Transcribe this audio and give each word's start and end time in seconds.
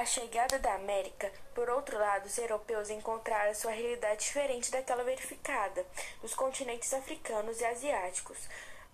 A 0.00 0.06
chegada 0.06 0.58
da 0.58 0.76
América, 0.76 1.30
por 1.54 1.68
outro 1.68 1.98
lado, 1.98 2.24
os 2.24 2.38
europeus 2.38 2.88
encontraram 2.88 3.54
sua 3.54 3.70
realidade 3.70 4.24
diferente 4.24 4.70
daquela 4.70 5.04
verificada 5.04 5.84
nos 6.22 6.34
continentes 6.34 6.94
africanos 6.94 7.60
e 7.60 7.66
asiáticos. 7.66 8.38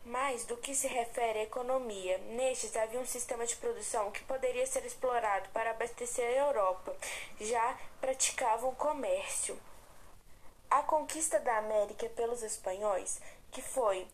Mais 0.04 0.44
do 0.46 0.56
que 0.56 0.74
se 0.74 0.88
refere 0.88 1.38
à 1.38 1.42
economia, 1.44 2.18
nestes 2.30 2.76
havia 2.76 2.98
um 2.98 3.06
sistema 3.06 3.46
de 3.46 3.54
produção 3.54 4.10
que 4.10 4.24
poderia 4.24 4.66
ser 4.66 4.84
explorado 4.84 5.48
para 5.50 5.70
abastecer 5.70 6.26
a 6.26 6.46
Europa, 6.48 6.92
já 7.40 7.78
praticavam 8.00 8.74
comércio. 8.74 9.56
A 10.68 10.82
conquista 10.82 11.38
da 11.38 11.58
América 11.58 12.08
pelos 12.16 12.42
espanhóis, 12.42 13.20
que 13.52 13.62
foi 13.62 14.08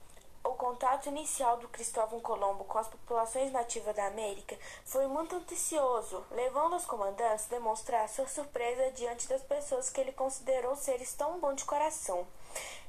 o 0.44 0.54
contato 0.54 1.08
inicial 1.08 1.56
do 1.58 1.68
Cristóvão 1.68 2.20
Colombo 2.20 2.64
com 2.64 2.78
as 2.78 2.88
populações 2.88 3.52
nativas 3.52 3.94
da 3.94 4.06
América 4.06 4.56
foi 4.84 5.06
muito 5.06 5.36
antecioso, 5.36 6.24
levando 6.30 6.74
os 6.76 6.84
comandantes 6.84 7.46
a 7.46 7.54
demonstrar 7.54 8.08
sua 8.08 8.26
surpresa 8.26 8.90
diante 8.92 9.28
das 9.28 9.42
pessoas 9.42 9.88
que 9.88 10.00
ele 10.00 10.12
considerou 10.12 10.74
seres 10.76 11.14
tão 11.14 11.38
bons 11.38 11.56
de 11.56 11.64
coração, 11.64 12.26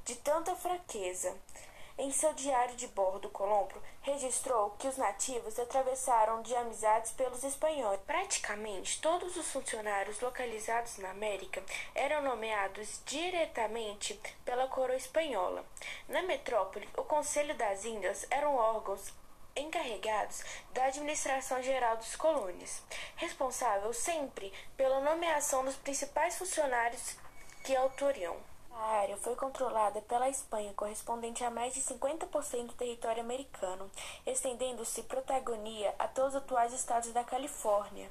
de 0.04 0.16
tanta 0.16 0.56
fraqueza. 0.56 1.34
Em 1.96 2.12
seu 2.12 2.34
diário 2.34 2.76
de 2.76 2.88
bordo, 2.88 3.30
Colombo 3.30 3.76
registrou 4.02 4.72
que 4.72 4.88
os 4.88 4.98
nativos 4.98 5.60
atravessaram 5.60 6.42
de 6.42 6.56
amizades 6.56 7.12
pelos 7.12 7.44
espanhóis. 7.44 8.00
Praticamente 8.02 9.00
todos 9.00 9.38
os 9.38 9.52
funcionários 9.52 10.20
localizados 10.20 10.98
na 10.98 11.12
América 11.12 11.64
eram 11.94 12.24
nomeados 12.24 13.00
diretamente 13.06 14.20
pela 14.44 14.68
coroa 14.68 14.98
espanhola. 14.98 15.64
Na 16.10 16.24
metrópole, 16.24 16.90
o 16.98 17.04
Conselho 17.04 17.56
das 17.56 17.86
Índias 17.86 18.26
eram 18.32 18.56
órgãos 18.56 19.14
encarregados 19.56 20.44
da 20.72 20.86
administração 20.86 21.62
geral 21.62 21.98
dos 21.98 22.16
colônias, 22.16 22.82
responsável 23.18 23.94
sempre 23.94 24.52
pela 24.76 25.00
nomeação 25.00 25.64
dos 25.64 25.76
principais 25.76 26.40
funcionários 26.40 27.16
que 27.64 27.76
autoriam. 27.76 28.36
A 28.76 28.86
área 28.98 29.18
foi 29.18 29.36
controlada 29.36 30.02
pela 30.02 30.30
Espanha, 30.30 30.74
correspondente 30.74 31.44
a 31.44 31.52
mais 31.52 31.74
de 31.74 31.82
50% 31.82 32.68
do 32.68 32.74
território 32.74 33.22
americano, 33.22 33.90
estendendo-se 34.26 35.04
protagonia 35.04 35.94
a 36.00 36.08
todos 36.08 36.34
os 36.34 36.42
atuais 36.42 36.74
estados 36.74 37.12
da 37.12 37.24
Califórnia. 37.24 38.10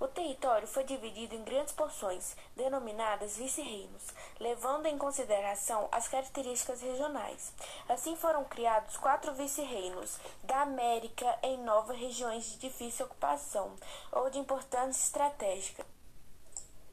O 0.00 0.08
território 0.08 0.66
foi 0.66 0.84
dividido 0.84 1.34
em 1.34 1.44
grandes 1.44 1.72
porções, 1.72 2.36
denominadas 2.56 3.36
vice-reinos, 3.36 4.02
levando 4.38 4.86
em 4.86 4.98
consideração 4.98 5.88
as 5.90 6.08
características 6.08 6.82
regionais. 6.82 7.52
Assim 7.88 8.16
foram 8.16 8.44
criados 8.44 8.96
quatro 8.96 9.32
vice-reinos 9.32 10.18
da 10.42 10.62
América 10.62 11.38
em 11.42 11.56
novas 11.58 11.96
regiões 11.96 12.44
de 12.44 12.58
difícil 12.58 13.06
ocupação 13.06 13.72
ou 14.12 14.28
de 14.28 14.38
importância 14.38 15.00
estratégica. 15.00 15.93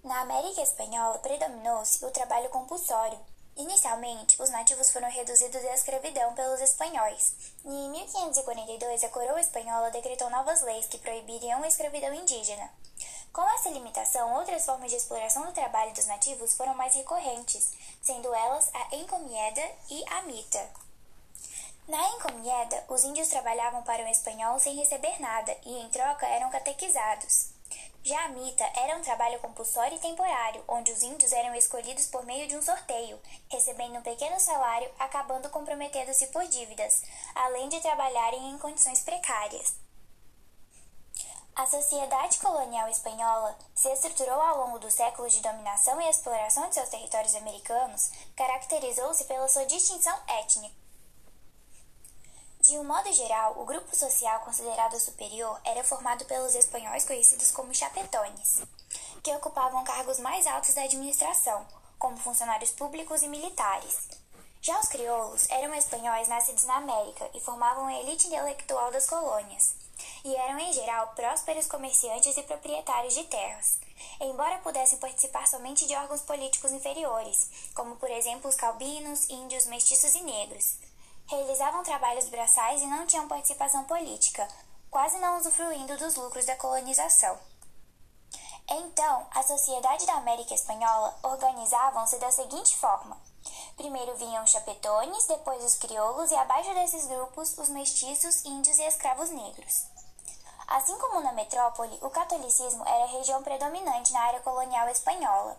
Na 0.04 0.22
América 0.22 0.64
Espanhola 0.64 1.20
predominou-se 1.20 2.04
o 2.04 2.10
trabalho 2.10 2.50
compulsório. 2.50 3.20
Inicialmente, 3.56 4.42
os 4.42 4.50
nativos 4.50 4.90
foram 4.90 5.08
reduzidos 5.12 5.64
à 5.64 5.76
escravidão 5.76 6.34
pelos 6.34 6.60
espanhóis, 6.60 7.36
e 7.64 7.70
em 7.70 7.90
1542 7.92 9.04
a 9.04 9.10
coroa 9.10 9.40
espanhola 9.40 9.92
decretou 9.92 10.28
novas 10.32 10.62
leis 10.62 10.88
que 10.88 10.98
proibiriam 10.98 11.62
a 11.62 11.68
escravidão 11.68 12.12
indígena. 12.16 12.68
Com 13.32 13.48
essa 13.52 13.70
limitação, 13.70 14.34
outras 14.34 14.66
formas 14.66 14.90
de 14.90 14.98
exploração 14.98 15.46
do 15.46 15.52
trabalho 15.52 15.94
dos 15.94 16.08
nativos 16.08 16.56
foram 16.56 16.74
mais 16.74 16.96
recorrentes, 16.96 17.72
sendo 18.02 18.34
elas 18.34 18.72
a 18.74 18.96
encomienda 18.96 19.62
e 19.88 20.04
a 20.10 20.24
mita. 20.24 20.68
Na 21.88 22.10
encomienda, 22.10 22.84
os 22.90 23.04
índios 23.04 23.28
trabalhavam 23.28 23.84
para 23.84 24.04
o 24.04 24.08
espanhol 24.08 24.60
sem 24.60 24.76
receber 24.76 25.22
nada 25.22 25.56
e, 25.64 25.78
em 25.78 25.90
troca, 25.90 26.26
eram 26.26 26.50
catequizados. 26.50 27.61
Já 28.04 28.26
a 28.26 28.30
mita 28.30 28.64
era 28.76 28.98
um 28.98 29.02
trabalho 29.02 29.40
compulsório 29.40 29.96
e 29.96 30.00
temporário, 30.00 30.64
onde 30.68 30.92
os 30.92 31.04
índios 31.04 31.32
eram 31.32 31.54
escolhidos 31.54 32.08
por 32.08 32.26
meio 32.26 32.48
de 32.48 32.58
um 32.58 32.62
sorteio, 32.62 33.20
recebendo 33.48 34.00
um 34.00 34.02
pequeno 34.02 34.40
salário, 34.40 34.92
acabando 34.98 35.50
comprometendo-se 35.52 36.26
por 36.28 36.48
dívidas, 36.48 37.04
além 37.36 37.70
de 37.70 37.80
trabalharem 37.80 38.50
em 38.50 38.58
condições 38.58 39.04
precárias. 39.04 39.76
A 41.56 41.68
sociedade 41.68 42.40
colonial 42.40 42.90
espanhola 42.90 43.56
se 43.76 43.88
estruturou 43.90 44.42
ao 44.42 44.66
longo 44.66 44.80
dos 44.80 44.96
séculos 44.96 45.34
de 45.34 45.42
dominação 45.42 46.02
e 46.02 46.10
exploração 46.10 46.68
de 46.70 46.76
seus 46.76 46.90
territórios 46.90 47.36
americanos, 47.36 48.10
caracterizou-se 48.36 49.26
pela 49.26 49.48
sua 49.48 49.66
distinção 49.68 50.18
étnica. 50.28 50.81
De 52.72 52.80
um 52.80 52.86
modo 52.86 53.12
geral, 53.12 53.60
o 53.60 53.66
grupo 53.66 53.94
social 53.94 54.40
considerado 54.46 54.98
superior 54.98 55.60
era 55.66 55.84
formado 55.84 56.24
pelos 56.24 56.56
espanhóis 56.56 57.04
conhecidos 57.04 57.52
como 57.52 57.76
chapetones, 57.76 58.62
que 59.22 59.36
ocupavam 59.36 59.84
cargos 59.84 60.20
mais 60.20 60.48
altos 60.48 60.74
da 60.74 60.84
administração, 60.84 61.68
como 62.00 62.16
funcionários 62.16 62.72
públicos 62.72 63.24
e 63.24 63.28
militares. 63.28 64.08
Já 64.62 64.80
os 64.80 64.88
crioulos 64.88 65.50
eram 65.50 65.76
espanhóis 65.76 66.30
nascidos 66.30 66.64
na 66.64 66.78
América 66.78 67.30
e 67.34 67.42
formavam 67.42 67.88
a 67.88 68.00
elite 68.00 68.28
intelectual 68.28 68.90
das 68.90 69.06
colônias, 69.06 69.76
e 70.24 70.34
eram 70.34 70.58
em 70.58 70.72
geral 70.72 71.08
prósperos 71.14 71.68
comerciantes 71.68 72.38
e 72.38 72.44
proprietários 72.44 73.14
de 73.14 73.26
terras, 73.26 73.80
embora 74.22 74.60
pudessem 74.60 74.98
participar 74.98 75.46
somente 75.46 75.86
de 75.86 75.94
órgãos 75.94 76.22
políticos 76.22 76.72
inferiores, 76.72 77.50
como 77.76 77.98
por 77.98 78.10
exemplo 78.10 78.50
os 78.50 78.56
calbinos, 78.56 79.30
índios, 79.30 79.66
mestiços 79.66 80.16
e 80.16 80.22
negros 80.22 80.78
realizavam 81.28 81.84
trabalhos 81.84 82.30
braçais 82.30 82.82
e 82.82 82.88
não 82.88 83.06
tinham 83.06 83.28
participação 83.28 83.84
política, 83.86 84.48
quase 84.90 85.18
não 85.20 85.38
usufruindo 85.38 85.98
dos 85.98 86.16
lucros 86.16 86.46
da 86.46 86.56
colonização. 86.56 87.38
Então, 88.70 89.28
a 89.32 89.44
sociedade 89.44 90.06
da 90.06 90.14
América 90.14 90.54
Espanhola 90.54 91.18
organizavam-se 91.24 92.18
da 92.20 92.32
seguinte 92.32 92.78
forma: 92.78 93.18
primeiro 93.76 94.16
vinham 94.16 94.44
os 94.44 94.52
chapetones, 94.52 95.26
depois 95.26 95.64
os 95.64 95.76
crioulos 95.76 96.32
e 96.32 96.36
abaixo 96.36 96.74
desses 96.74 97.06
grupos 97.08 97.58
os 97.58 97.70
mestiços, 97.70 98.46
índios 98.46 98.78
e 98.80 98.84
escravos 98.84 99.30
negros. 99.30 99.88
Assim 100.68 100.98
como 101.00 101.20
na 101.20 101.34
metrópole, 101.34 101.98
o 102.02 102.10
catolicismo 102.10 102.88
era 102.88 103.04
a 103.04 103.08
região 103.08 103.44
predominante 103.44 104.14
na 104.14 104.22
área 104.22 104.40
colonial 104.40 104.88
espanhola. 104.88 105.58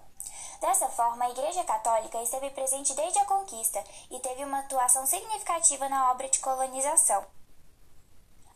Dessa 0.63 0.87
forma, 0.87 1.25
a 1.25 1.31
Igreja 1.31 1.65
Católica 1.65 2.23
esteve 2.23 2.49
presente 2.51 2.95
desde 2.95 3.19
a 3.19 3.25
conquista 3.25 3.83
e 4.09 4.21
teve 4.21 4.45
uma 4.45 4.61
atuação 4.61 5.05
significativa 5.05 5.89
na 5.89 6.13
obra 6.13 6.29
de 6.29 6.39
colonização. 6.39 7.27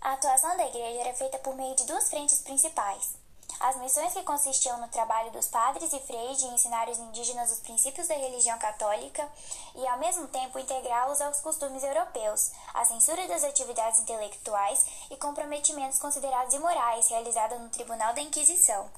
A 0.00 0.12
atuação 0.12 0.56
da 0.56 0.68
Igreja 0.68 1.00
era 1.00 1.14
feita 1.14 1.36
por 1.40 1.56
meio 1.56 1.74
de 1.74 1.82
duas 1.82 2.08
frentes 2.08 2.40
principais. 2.42 3.16
As 3.58 3.74
missões 3.78 4.12
que 4.12 4.22
consistiam 4.22 4.80
no 4.80 4.86
trabalho 4.86 5.32
dos 5.32 5.48
padres 5.48 5.92
e 5.92 5.98
freis 5.98 6.38
de 6.38 6.46
ensinar 6.46 6.88
os 6.88 6.98
indígenas 7.00 7.50
os 7.50 7.58
princípios 7.58 8.06
da 8.06 8.14
religião 8.14 8.56
católica 8.56 9.28
e, 9.74 9.84
ao 9.88 9.98
mesmo 9.98 10.28
tempo, 10.28 10.60
integrá-los 10.60 11.20
aos 11.20 11.40
costumes 11.40 11.82
europeus, 11.82 12.52
a 12.72 12.84
censura 12.84 13.26
das 13.26 13.42
atividades 13.42 13.98
intelectuais 13.98 14.86
e 15.10 15.16
comprometimentos 15.16 15.98
considerados 15.98 16.54
imorais 16.54 17.08
realizada 17.08 17.58
no 17.58 17.68
Tribunal 17.68 18.14
da 18.14 18.20
Inquisição. 18.20 18.88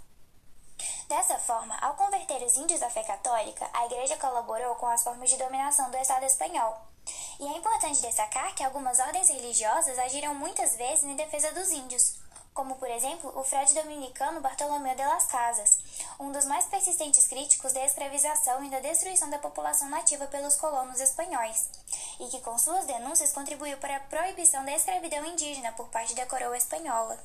Dessa 1.08 1.38
forma, 1.38 1.74
ao 1.80 1.94
converter 1.94 2.42
os 2.42 2.54
índios 2.58 2.82
à 2.82 2.90
fé 2.90 3.02
católica, 3.02 3.66
a 3.72 3.86
Igreja 3.86 4.18
colaborou 4.18 4.74
com 4.74 4.86
as 4.86 5.02
formas 5.02 5.30
de 5.30 5.38
dominação 5.38 5.90
do 5.90 5.96
Estado 5.96 6.26
espanhol. 6.26 6.78
E 7.40 7.46
é 7.46 7.56
importante 7.56 8.02
destacar 8.02 8.54
que 8.54 8.62
algumas 8.62 8.98
ordens 8.98 9.30
religiosas 9.30 9.98
agiram 9.98 10.34
muitas 10.34 10.76
vezes 10.76 11.04
em 11.04 11.16
defesa 11.16 11.50
dos 11.52 11.70
índios, 11.70 12.16
como 12.52 12.74
por 12.74 12.90
exemplo 12.90 13.32
o 13.34 13.42
frade 13.42 13.72
dominicano 13.72 14.42
Bartolomeu 14.42 14.94
de 14.94 15.02
las 15.02 15.24
Casas, 15.28 15.78
um 16.20 16.30
dos 16.30 16.44
mais 16.44 16.66
persistentes 16.66 17.26
críticos 17.26 17.72
da 17.72 17.86
escravização 17.86 18.62
e 18.62 18.68
da 18.68 18.80
destruição 18.80 19.30
da 19.30 19.38
população 19.38 19.88
nativa 19.88 20.26
pelos 20.26 20.56
colonos 20.56 21.00
espanhóis, 21.00 21.70
e 22.20 22.26
que 22.26 22.40
com 22.42 22.58
suas 22.58 22.84
denúncias 22.84 23.32
contribuiu 23.32 23.78
para 23.78 23.96
a 23.96 24.00
proibição 24.00 24.62
da 24.62 24.72
escravidão 24.72 25.24
indígena 25.24 25.72
por 25.72 25.88
parte 25.88 26.14
da 26.14 26.26
coroa 26.26 26.58
espanhola. 26.58 27.18